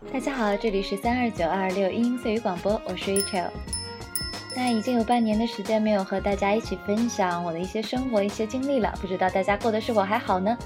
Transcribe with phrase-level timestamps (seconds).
[0.00, 3.46] 大家好，这里是三二九二六英音碎语广播，我是 Rachel。
[4.54, 10.56] 那已经有半年的时间没有和大家一起分享我的一些生活、一些经历了，不知道大家过得是否还好呢？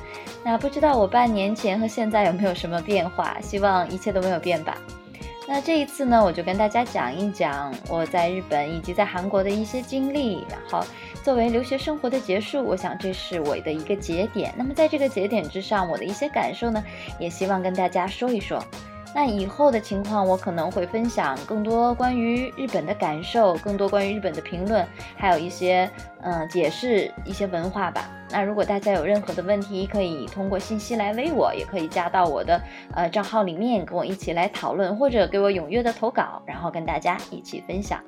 [0.45, 3.39] 那不知道我半年前和现在有没有什么变化？
[3.41, 4.77] 希望一切都没有变吧。
[5.47, 10.45] 那这一次呢，我就跟大家讲一讲我在日本以及在韩国的一些经历。
[10.51, 10.87] 然后，
[11.23, 14.53] 作为留学生活的结束，我想这是我的一个节点。
[14.57, 16.85] 那么，在这个节点之上，我的一些感受呢，
[17.19, 18.63] 也希望跟大家说一说。
[19.15, 25.91] 那以后的情况，我可能会分享更多关于日本的感受，更多关于日本的评论，还有一些
[26.21, 28.09] 嗯解释一些文化吧。
[28.31, 32.61] 那如果大家有任何的问题，可以通过信息来微我，也可以加到我的
[32.95, 38.01] 呃账号里面，跟我一起来讨论，或者给我踊跃的投稿，然后跟大家一起分享。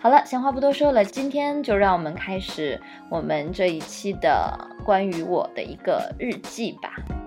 [0.00, 4.52] 好了，闲话不多说了，今天就让我们开始我们这一期的
[4.84, 7.21] 关于我的一个日记吧。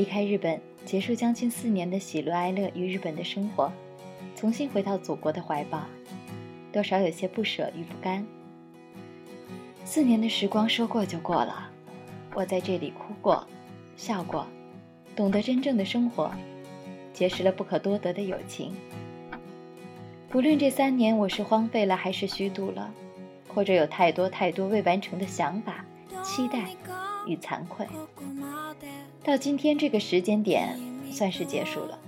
[0.00, 3.70] 离开日本，结束将近四年的喜怒哀乐与日本的生活，
[4.34, 5.84] 重新回到祖国的怀抱，
[6.72, 8.26] 多少有些不舍与不甘。
[9.84, 11.68] 四年的时光说过就过了，
[12.32, 13.46] 我在这里哭过，
[13.94, 14.46] 笑过，
[15.14, 16.32] 懂得真正的生活，
[17.12, 18.72] 结识了不可多得的友情。
[20.30, 22.90] 不论这三年我是荒废了还是虚度了，
[23.48, 25.84] 或者有太多太多未完成的想法、
[26.24, 26.70] 期待
[27.26, 27.86] 与惭愧。
[29.22, 30.78] 到今天这个时间点，
[31.12, 31.98] 算是结束了。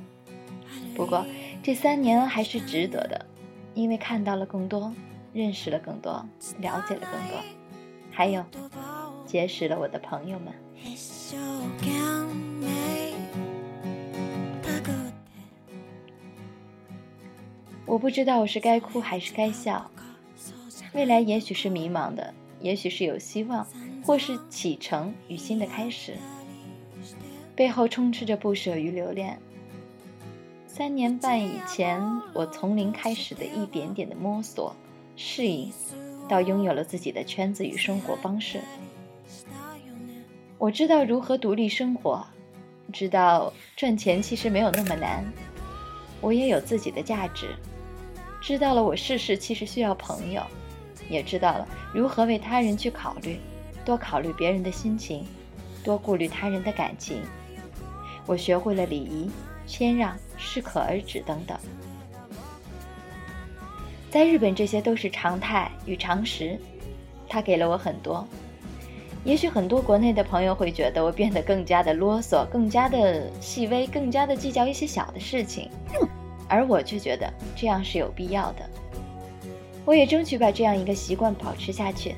[0.94, 1.24] 不过
[1.62, 3.26] 这三年还是值得的，
[3.74, 4.92] 因为看到了更多，
[5.32, 6.12] 认识了更多，
[6.58, 7.38] 了解了更多，
[8.10, 8.42] 还有
[9.26, 10.52] 结识了我的朋友们。
[17.84, 19.90] 我不知道我是该哭还是该笑，
[20.94, 23.66] 未来也许是迷茫的，也许是有希望，
[24.02, 26.16] 或是启程与新的开始。
[27.54, 29.38] 背后充斥着不舍与留恋。
[30.66, 32.02] 三年半以前，
[32.32, 34.74] 我从零开始的一点点的摸索、
[35.16, 35.70] 适应，
[36.26, 38.60] 到拥有了自己的圈子与生活方式。
[40.56, 42.24] 我知道如何独立生活，
[42.90, 45.22] 知道赚钱其实没有那么难。
[46.22, 47.48] 我也有自己的价值，
[48.40, 50.42] 知道了我事事其实需要朋友，
[51.10, 53.38] 也知道了如何为他人去考虑，
[53.84, 55.26] 多考虑别人的心情，
[55.84, 57.20] 多顾虑他人的感情。
[58.26, 59.30] 我学会了礼仪、
[59.66, 61.58] 谦让、适可而止等等。
[64.10, 66.58] 在日本，这些都是常态与常识。
[67.28, 68.26] 它给了我很多。
[69.24, 75.70] 也许很多国内的朋友会觉得我变得更加的啰嗦，更加的细微，更加的计较一些小的事情，
[76.48, 78.68] 而我却觉得这样是有必要的。
[79.84, 82.16] 我也争取把这样一个习惯保持下去，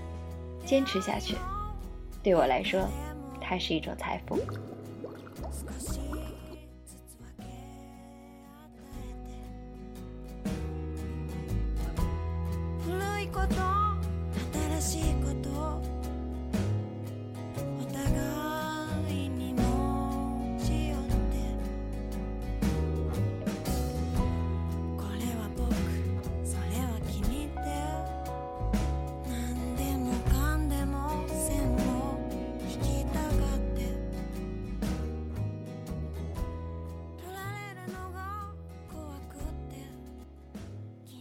[0.65, 1.37] 坚持下去。
[2.23, 2.89] 对我来说，
[3.41, 4.39] 它是一种财富。
[13.35, 13.55] こと。
[14.81, 15.24] 新しいこと。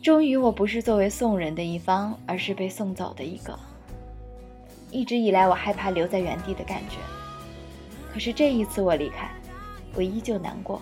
[0.04, 3.58] 终于，我不是作为送人的一方，而是被送走的一个。
[4.92, 6.98] 一直以来，我害怕留在原地的感觉。
[8.12, 9.32] 可是这一次我离开，
[9.96, 10.82] 我依旧难过。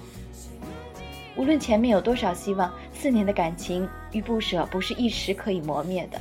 [1.35, 6.19] 无论前面有多少希望，四年的感情与不舍不是一时可以磨灭的。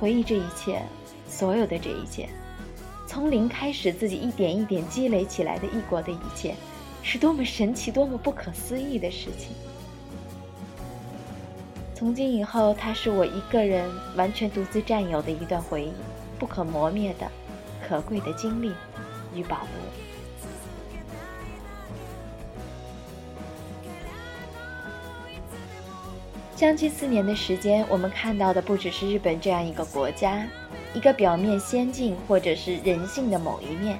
[0.00, 0.80] 回忆这一切，
[1.28, 2.30] 所有的这一切，
[3.06, 6.54] 从零开始，自己一点一点积累起来的异国的一切，
[7.02, 9.50] 是多么神奇、多么不可思议的事情。
[11.98, 15.92] 从今以后，它是我一个人完全独自占有的一段回忆，
[16.38, 17.26] 不可磨灭的、
[17.88, 18.70] 可贵的经历
[19.34, 19.80] 与宝物。
[26.54, 30.46] 将近四年的时间，我们看到的不只是日本这样一个国家，
[30.92, 33.98] 一个表面先进或者是人性的某一面。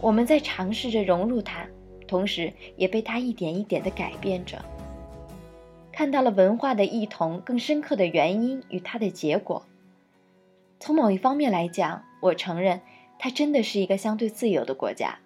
[0.00, 1.64] 我们在尝试着融入它，
[2.08, 4.60] 同时也被它一点一点的改变着。
[6.00, 9.66] 看到了文化的异同更深刻的原因与它的结果。
[10.78, 12.80] 从某一方面来讲，我承认
[13.18, 15.18] 它真的是一个相对自由的国家。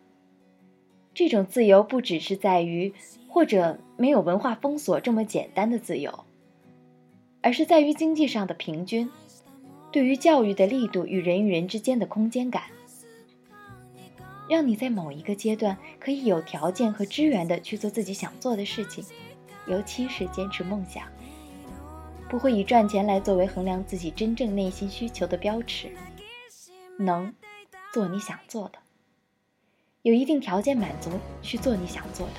[1.14, 2.92] 这种自由不只是在于
[3.28, 6.24] 或者没有文化封锁这么简单的自由，
[7.40, 9.08] 而是在于经济上的平均，
[9.92, 12.64] 对于教育的力度与人与人之间的空间感，
[14.50, 19.04] 让你在某一个阶段可以有条件和资源的去做自己想做的事情，
[19.66, 21.04] 尤其是坚持梦想，
[22.28, 25.90] 不会以赚钱来作为衡量自己真正内心需求的标尺，
[26.98, 27.32] 能
[27.92, 28.78] 做你想做的，
[30.02, 31.10] 有一定条件满足
[31.42, 32.34] 去做你想做的。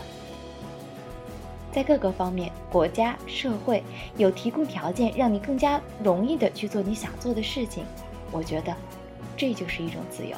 [1.71, 3.83] 在各个方面，国家社会
[4.15, 7.83] 有提供条件，让你更加容易的去做你想做的事情，
[8.31, 8.73] 我觉得，
[9.35, 10.37] 这就是一种自由。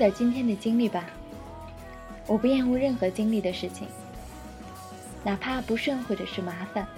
[0.00, 1.10] 点今天的经历吧。
[2.26, 3.86] 我不厌恶任何经历的事情，
[5.22, 6.88] 哪怕不顺或者是麻烦，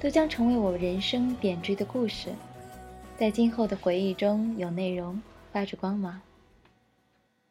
[0.00, 2.30] 都将成为我人生点缀的故事，
[3.16, 5.22] 在今后的回忆中有内容，
[5.52, 6.20] 发着光芒。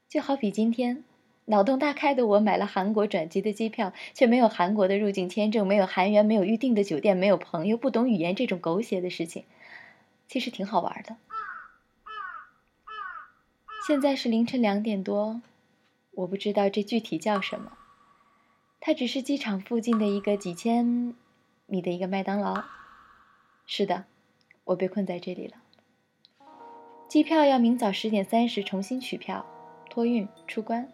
[0.10, 1.06] 就好比今天，
[1.46, 9.46] 脑洞大开的我买了韩国转机的机票，却没有韩国的入境签证，没有韩元，没有预定的酒店，没有朋友，不懂语言，这种狗血的事情，
[10.28, 11.16] 其实挺好玩的。
[13.88, 15.42] 现在是凌晨两点多，
[16.12, 17.72] 我不知道这具体叫什么。
[18.80, 21.16] 它只是机场附近的一个几千
[21.66, 22.64] 米的一个麦当劳。
[23.66, 24.06] 是的，
[24.66, 25.56] 我被困在这里了。
[27.08, 29.44] 机票要明早十点三十重新取票，
[29.90, 30.88] 托运出关。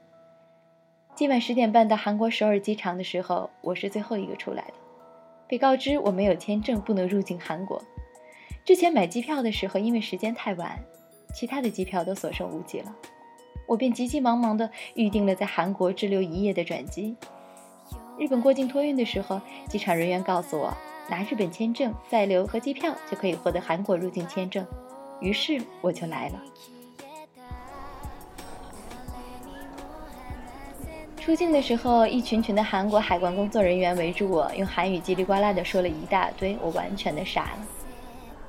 [1.14, 4.74] 今晚十点半到韩国首尔机场的时候，我是最后一个出来的。
[5.46, 7.84] 被告知我没有签证，不能入境韩国。
[8.64, 10.82] 之前买机票的时候，因为时间太晚。
[11.38, 12.96] 其他的机票都所剩无几了，
[13.68, 17.16] 我便急急忙忙地预定了在韩国滞留一夜的转机。
[18.18, 19.40] 日本过境托运的时候，
[19.70, 20.76] 机场人员告诉我，
[21.08, 24.66] 拿日本签证、在留和机票就可以获得韩国入境签证。
[25.20, 26.42] 于是我就来了。
[31.20, 37.68] 出境的时候，一群群的韩国海关工作人员围住我，用韩语叽里呱啦的说了一大堆，我完全的傻了。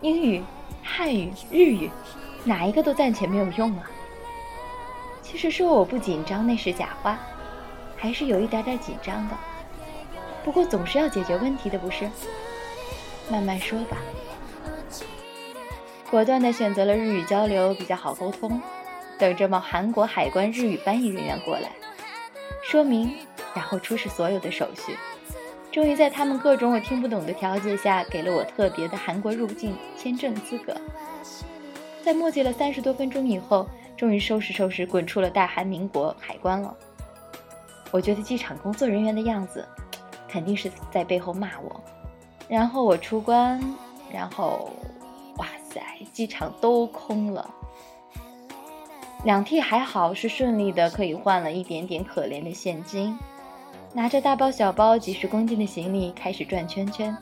[0.01, 0.43] 英语、
[0.83, 1.91] 汉语、日语。
[2.45, 3.91] 哪一个都暂且没有用啊！
[5.23, 7.19] 其实说我不紧张那是假话，
[7.97, 9.37] 还是有一点点紧张的。
[10.45, 12.09] 不过总是要解决问题的，不是？
[13.31, 13.97] 慢慢说吧。
[16.11, 18.63] 果断的选择了日语交流比较好沟通，
[19.19, 21.71] 等着冒韩国海关日语翻译人员过来
[22.65, 23.15] 说明，
[23.55, 24.97] 然后出示所有的手续。
[25.71, 30.75] 终于在他们各种我听不懂的条件下，给了我特别的韩国入境签证资格。
[32.05, 33.67] 在墨迹了三十多分钟以后，
[33.97, 36.75] 终于收拾收拾滚出了大韩民国海关了。
[37.91, 39.67] 我觉得机场工作人员的样子，
[40.29, 41.81] 肯定是在背后骂我。
[42.49, 43.61] 然后我出关，
[44.11, 44.71] 然后，
[45.37, 47.49] 哇塞，机场都空了。
[49.25, 53.19] 两 T 还好是顺利的，可以换了一点点可怜的现金。
[53.93, 57.17] 拿着大包小包几十公斤的行李开始转圈圈。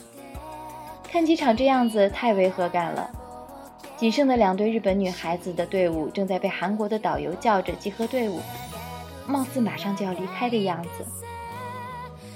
[1.05, 3.11] 看机场这样子太违和感了。
[3.97, 8.41] 仅剩的两队日本女孩子的队伍正在被韩国的导游叫着集合队伍，
[9.27, 11.07] 貌似马上就要离开的样子。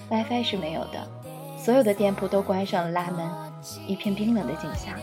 [0.09, 1.07] WiFi 是没有的，
[1.59, 3.29] 所有的店铺都关上了拉门，
[3.87, 4.95] 一片冰冷的景象。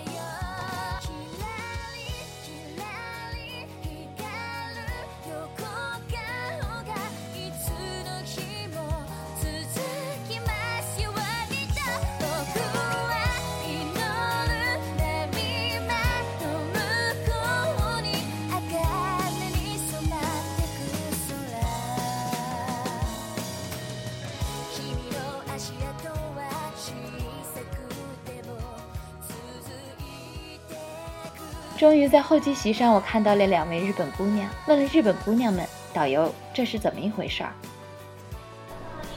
[31.78, 34.50] 终于在候机席上，我看到了两位日本姑娘。
[34.66, 37.54] 问了日本姑娘们：“导游，这是怎么一回事儿？”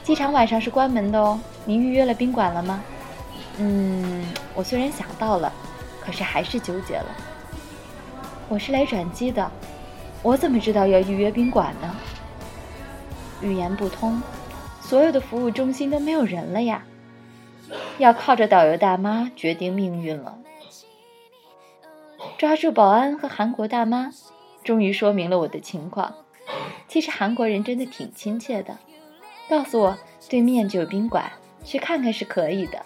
[0.04, 1.40] 机场晚上是关门的哦。
[1.64, 2.84] 您预约了宾馆了吗？
[3.56, 5.50] 嗯，我虽然想到了，
[6.02, 7.06] 可是还是纠结了。
[8.46, 9.50] 我是来转机的，
[10.22, 11.96] 我怎么知道要预约宾馆呢？
[13.40, 14.20] 语言不通，
[14.82, 16.82] 所有的服务中心都没有人了呀，
[17.96, 20.36] 要靠着导游大妈决定命运了。
[22.40, 24.10] 抓住保安和韩国大妈，
[24.64, 26.14] 终于说明了我的情况。
[26.88, 28.78] 其实韩国人真的挺亲切的，
[29.46, 31.30] 告诉我对面就有宾馆，
[31.62, 32.82] 去看看是可以的，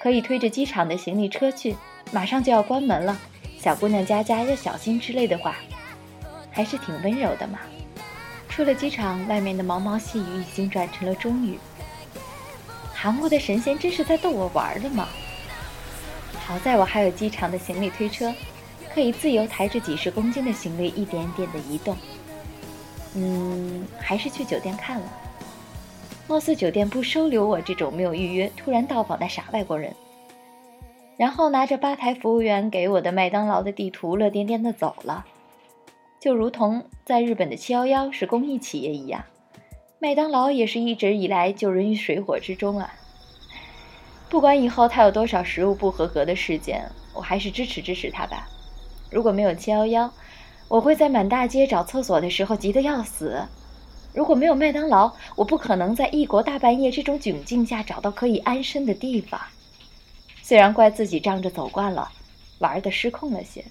[0.00, 1.76] 可以推着机场的行李车去，
[2.10, 3.20] 马上就要关门了，
[3.58, 5.56] 小姑娘家家要小心之类的话，
[6.50, 7.58] 还是挺温柔的嘛。
[8.48, 11.58] 出了机场，外面的毛毛细雨已经转成了中雨。
[12.94, 15.06] 韩国的神仙真是在逗我玩的吗？
[16.46, 18.32] 好在我还有机场的行李推车，
[18.94, 21.96] 可以自由抬着几十公斤的行李一点点的移动。
[23.16, 25.06] 嗯，还是去酒店看了。
[26.28, 29.92] 貌似酒店不收留我这种没有预约、突然到访的傻外国人。
[31.16, 35.26] 然后拿着吧台服务员给我的麦当劳的地图，乐颠颠的走了。
[36.20, 39.24] 就如同在日本的七幺幺是公益企业一样，
[39.98, 42.94] 麦当劳也是一直以来救人于水火之中啊。
[44.28, 48.48] 不管以后他有多少食物不合格的事件，我还是支持支持他吧。
[49.14, 50.12] 如果没有七幺幺，
[50.66, 53.46] 我会在满大街找厕所的时候急得要死。
[54.12, 59.40] 如果没有麦当劳，我不可能在异国大半夜这种窘境下找到可以安身的地方。
[60.42, 62.10] 虽然怪自己仗着走惯了，
[62.58, 63.64] 玩的失控了些。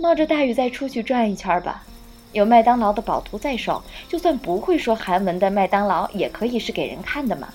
[0.00, 1.84] 冒着大雨再出去转一圈吧。
[2.32, 7.52] 有麦当劳的宝图在手，就算不会说韩文的麦当劳也可以是给人看的嘛。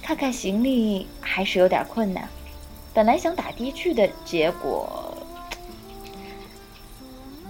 [0.00, 2.26] 看看行李还是有点困难。
[2.98, 5.16] 本来想打的去的，结果。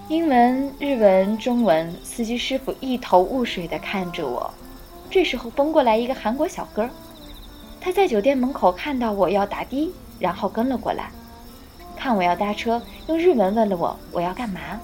[0.07, 4.53] 英文、日文、中文，司机师傅一头雾水的看着我。
[5.09, 6.87] 这时候奔过来一个韩国小哥，
[7.81, 11.09] 他在酒店门口看到我要打的，然后跟了过来，
[11.97, 14.79] 看我要搭车，用日文问了我我要干嘛，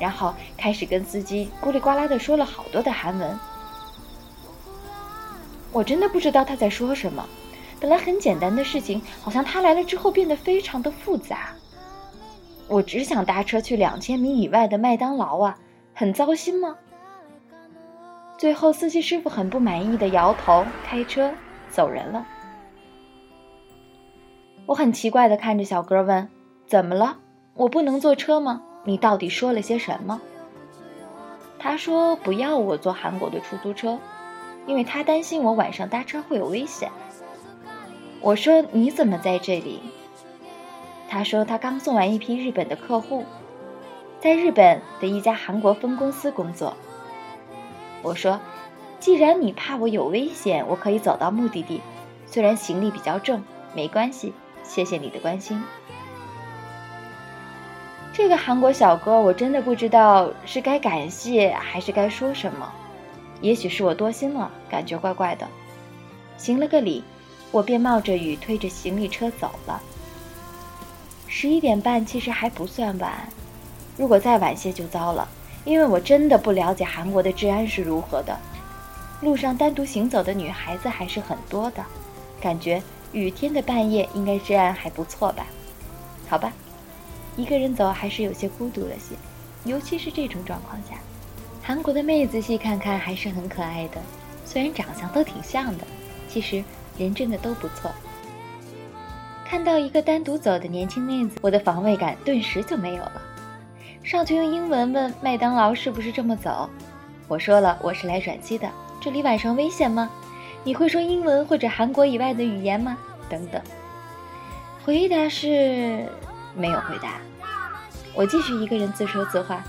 [0.00, 3.38] 然后开始跟司机咕里呱啦的说了好多的韩文。
[5.70, 7.24] 我真的不知道他在说什么。
[7.86, 11.50] 本来很简单的事情，好像他来了之后变得非常的复杂。
[12.66, 15.56] 我只想搭车去两千米以外的麦当劳啊，
[15.94, 16.74] 很糟心吗？
[18.36, 21.32] 最后，司机师傅很不满意的摇头，开车
[21.70, 22.26] 走人了。
[24.66, 26.28] 我很奇怪的看着小哥问
[26.66, 27.18] ：“怎么了？
[27.54, 28.62] 我不能坐车吗？
[28.82, 30.20] 你到底说了些什么？”
[31.56, 33.96] 他说：“不要我坐韩国的出租车，
[34.66, 36.90] 因为他担心我晚上搭车会有危险。”
[38.26, 39.78] 我说：“你怎么在这里？”
[41.08, 43.24] 他说他刚送完一批日本的客户，
[44.18, 46.76] 在日本的一家韩国分公司工作。
[48.02, 48.40] 我说，
[48.98, 51.80] 既然你怕我有危险，我可以走到目的地，
[52.26, 53.44] 虽然行李比较重，
[53.76, 54.32] 没关系。
[54.64, 55.62] 谢谢你的关心。
[58.12, 62.72] 这个韩国小哥，我真的不知道是该感谢还是该说什么。
[63.40, 65.46] 也许是我多心了，感觉怪怪的。
[66.36, 67.04] 行了个礼，
[67.50, 69.82] 我便冒着雨推着行李车走了。
[71.26, 73.28] 十一点半其实还不算晚，
[73.96, 75.28] 如果再晚些就糟了，
[75.64, 78.38] 因为我真的不了解韩国的治安是如何的。
[79.22, 81.84] 路上单独行走的女孩子还是很多的，
[82.40, 85.46] 感觉雨天的半夜应该治安还不错吧？
[86.28, 86.52] 好吧，
[87.36, 89.14] 一个人走还是有些孤独了些，
[89.64, 90.96] 尤其是这种状况下。
[91.62, 94.00] 韩国的妹子细看看还是很可爱的，
[94.44, 95.86] 虽然长相都挺像的，
[96.28, 96.62] 其实
[96.98, 97.90] 人真的都不错。
[99.44, 103.22] 看到一个单独走的年轻妹子，我的防卫感顿时就没有了。
[104.02, 106.68] 上去用英文问麦当劳是不是这么走，
[107.28, 108.68] 我说了我是来转机的，
[109.00, 110.10] 这里晚上危险吗？
[110.64, 112.98] 你会说英文或者韩国以外的语言吗？
[113.28, 113.60] 等等。
[114.84, 116.06] 回答是
[116.56, 117.14] 没有回答。
[118.14, 119.62] 我继续一个人自说自话。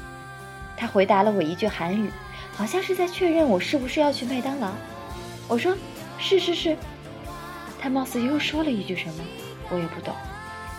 [0.75, 2.10] 他回答了我一句韩语，
[2.55, 4.72] 好像是在确认我是不是要去麦当劳。
[5.48, 5.75] 我说
[6.17, 6.77] 是是是。
[7.79, 9.24] 他貌似又说了一句什么。
[9.69, 10.13] 我也不懂，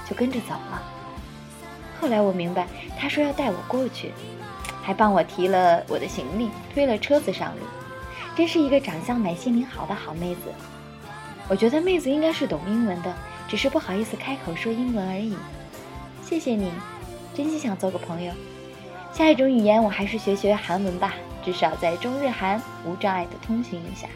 [0.09, 0.83] 就跟着走了。
[2.01, 2.67] 后来我明白，
[2.99, 4.13] 他说要带我过去，
[4.83, 7.63] 还帮我提了我的行李，推了车子上路。
[8.35, 10.53] 真是一个长相美、心灵好的好妹子。
[11.49, 13.15] 我觉得妹子应该是懂英文的，
[13.47, 15.37] 只是不好意思开口说英文而已。
[16.25, 16.73] 谢谢你，
[17.35, 18.33] 真心想做个朋友。
[19.13, 21.15] 下一种语言我还是学学韩文吧，
[21.45, 24.07] 至少在中日韩无障碍的通行一下。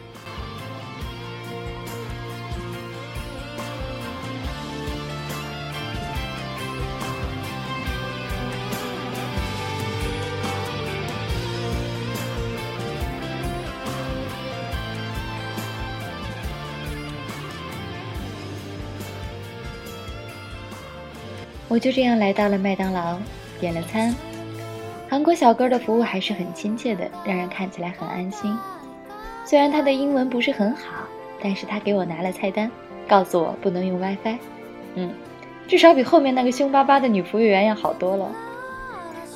[21.73, 23.17] 我就这样来到了麦当劳，
[23.59, 24.15] 点了餐。
[25.09, 28.55] 韩国小哥的服务还是很亲切的，让人看起来很安心。
[29.43, 31.07] 虽然他的英文不是很好，
[31.41, 32.69] 但是他给我拿了菜单，
[33.07, 34.37] 告诉我不能用 WiFi。
[34.93, 35.11] 嗯，
[35.67, 38.31] 至少比后面那个凶巴巴的女服务员要好多了。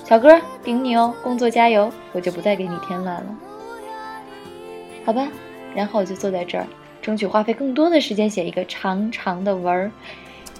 [0.03, 3.35] 小哥，顶你哦，工作加油，我就不再给你添乱了。
[5.03, 5.27] 好吧，
[5.73, 6.67] 然后我就坐在这儿，
[7.01, 9.91] 争取花费更多的时间写一个长长的文儿。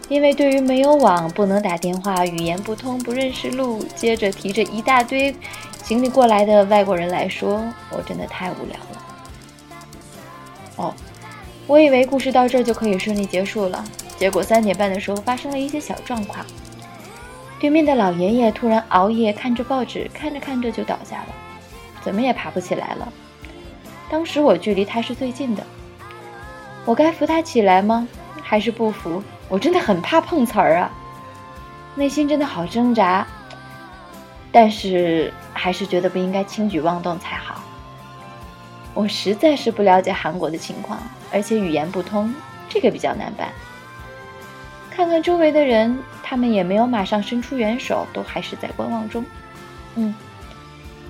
[0.10, 5.36] 因为对于没有网、不能打电话、语言不通、不认识路，接着提着一大堆
[5.84, 7.62] 行李过来的外国人来说，
[7.92, 9.06] 我真的太无聊了。
[10.78, 10.94] 哦，
[11.66, 13.84] 我以为故事到这儿就可以顺利结束了，
[14.18, 16.46] 结果三点半的时候发生了一些小状况。
[17.60, 21.36] 对面的老爷爷突然熬夜看着报纸，看着看着就倒下了，
[22.02, 23.12] 怎么也爬不起来了。
[24.10, 25.64] 当时我距离他是最近的，
[26.86, 28.08] 我该扶他起来吗？
[28.42, 29.22] 还是不扶？
[29.50, 30.92] 我真的很怕碰瓷儿啊，
[31.96, 33.26] 内心真的好挣扎，
[34.52, 37.62] 但是还是觉得不应该轻举妄动才好。
[38.94, 41.00] 我实在是不了解韩国的情况，
[41.32, 42.34] 而且语言不通，
[42.68, 43.50] 这个比较难办。
[44.90, 49.24] 看看周围的人，他们也没有马上伸出援手，都还是在观望中。
[49.96, 50.14] 嗯，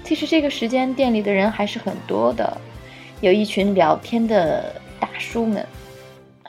[0.03, 2.57] 其实这个时间店里的人还是很多的，
[3.21, 5.65] 有一群聊天的大叔们。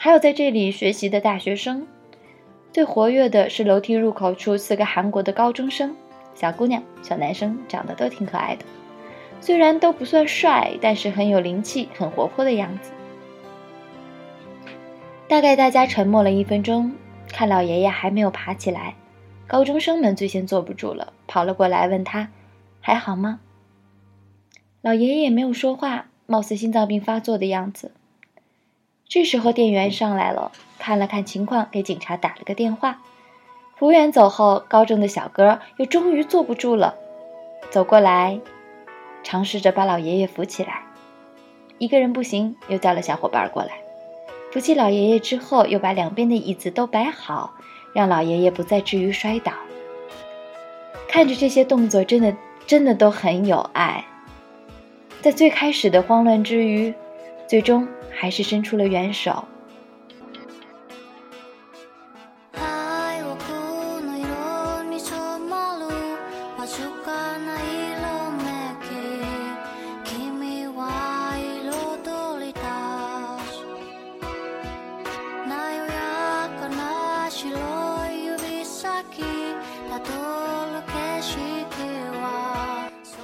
[0.01, 1.85] 还有在这里学习的大学生，
[2.73, 5.97] 最活跃的是楼梯入口处四个韩国的高中生，
[6.37, 8.65] 小姑娘、小男生长得都挺可爱的，
[9.41, 12.93] 虽然都不算帅，但是很有灵气、很活泼的样子。
[15.27, 16.93] 大概大家沉默了一分钟，
[17.27, 18.95] 看老爷爷还没有爬起来，
[19.49, 22.29] 高中生们最先坐不住了，跑了过来问他
[22.81, 23.41] 还好吗？
[24.81, 27.91] 老爷爷也没有说话，貌似心脏病发作的样子。
[29.09, 33.01] 这时候，店员上来了，看了看情况，给警察打了个电话。
[33.75, 36.95] 服务员走后，高中的小哥又终于坐不住了，
[37.71, 38.39] 走过来，
[39.23, 40.83] 尝试着把老爷爷扶起来。
[41.79, 43.79] 一个人不行，又叫了小伙伴过来，
[44.53, 47.55] 扶起老爷爷之后，又把两边的椅子都摆好，
[47.95, 49.53] 让老爷爷不再至于摔倒。
[51.09, 52.37] 看着这些动作，真的
[52.67, 54.05] 真的都很有爱。
[55.23, 56.93] 在最开始的慌乱之余，
[57.47, 57.89] 最终。
[58.21, 59.45] 还是伸出了援手。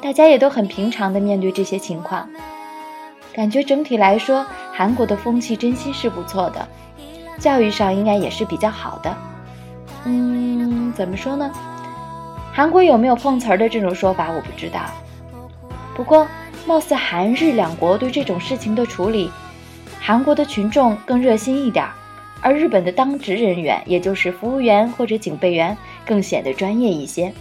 [0.01, 2.29] 大家也都很平常的面对这些情况，
[3.33, 4.47] 感觉整体来说。
[4.77, 6.69] 韩国的风气真心是不错的，
[7.39, 9.17] 教育上应该也是比较好的。
[10.05, 11.49] 嗯，怎么说呢？
[12.53, 14.81] 韩国有没有碰瓷儿的这种说法，我不知道。
[15.95, 16.27] 不过，
[16.67, 19.31] 貌似韩日两国对这种事情的处理，
[20.01, 21.87] 韩国的群众更热心一点，
[22.41, 27.33] 而日本的当值人员，也就是服务员或者警备员，更显得专业一些。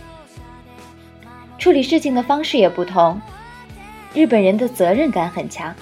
[1.58, 3.20] 处理事情的方式也不同，
[4.14, 5.74] 日本人的责任感很强。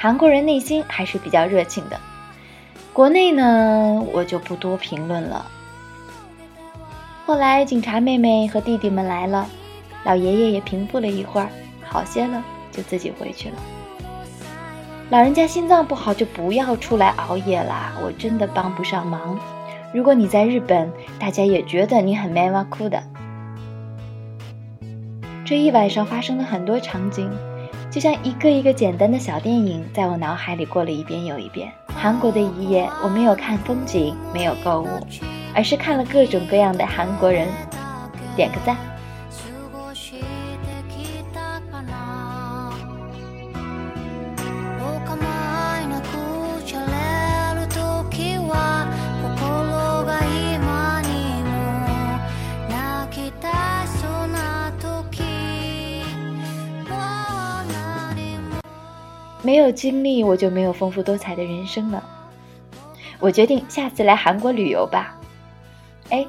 [0.00, 1.98] 韩国人内心还是比较热情的，
[2.92, 5.44] 国内呢我就不多评论了。
[7.26, 9.48] 后来警察妹妹和弟弟们来了，
[10.04, 11.48] 老爷爷也平复了一会儿，
[11.82, 13.56] 好些了，就自己回去了。
[15.10, 19.36] 老人家心脏不好就不要出来熬夜啦，我真的帮不上忙。
[19.92, 23.02] 如果你在日本，大家也觉得你很 m 哇哭的。
[25.44, 27.28] 这一晚上发生了很多场景。
[27.90, 31.72] 就像一个一个简单的小电影，在我脑海里过了一遍又一遍。
[31.86, 34.88] 韩国的一夜，我没有看风景，没有购物，
[35.54, 37.48] 而是看了各种各样的韩国人。
[38.36, 38.76] 点个赞。
[59.42, 62.02] 没有经历，我就没有丰富多彩的人生了。
[63.18, 65.16] 我决定下次来韩国旅游吧。
[66.10, 66.26] 哎，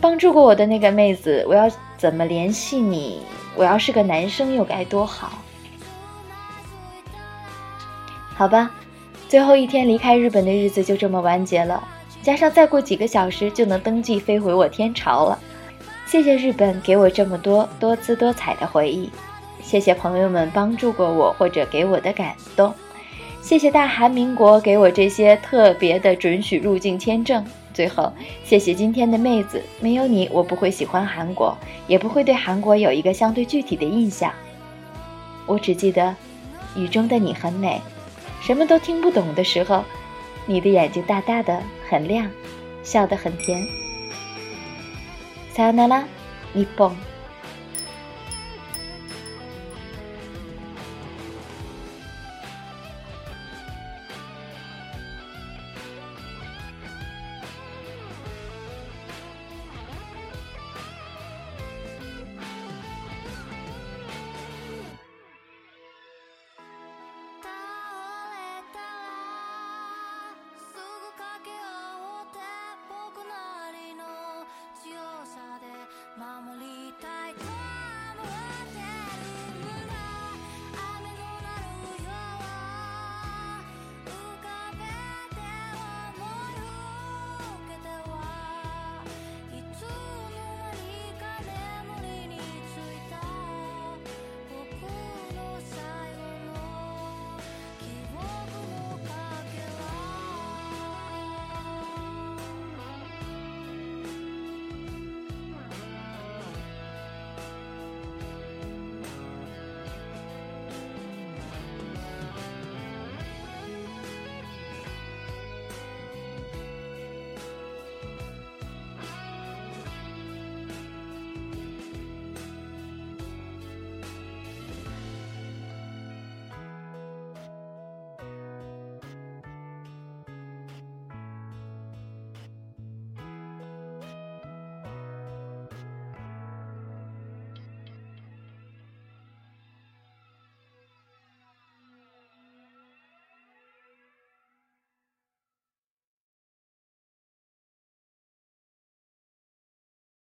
[0.00, 3.20] 帮助过我的那个妹子，我要怎么联系你？
[3.54, 5.32] 我要是个男生又该多好。
[8.34, 8.70] 好吧，
[9.28, 11.82] 最后一天离开日本的日子就这么完结了。
[12.22, 15.38] 加上再过几个小时就能登记飞回我天朝了。
[16.06, 19.10] 谢谢日本给我这么多多姿多彩的回忆。
[19.67, 22.73] 谢谢朋友们帮助过我或者给我的感动，
[23.41, 27.45] 谢谢大韩民国给我这些特别的准许入境签证。
[27.73, 28.13] 最后，
[28.45, 31.57] 谢谢今天的妹子，没有你，我不会喜欢韩国，
[31.87, 34.31] 也不会对韩国有一个相对具体的印象。
[35.47, 36.15] 我只记得，
[36.75, 37.81] 雨中的你很美，
[38.41, 39.83] 什么都听不懂的时候，
[40.45, 42.29] 你的眼睛大大的，很亮，
[42.83, 43.59] 笑得很甜。
[45.55, 46.03] さよなら、
[46.53, 46.91] 日本。